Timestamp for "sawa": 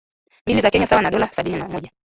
0.87-1.01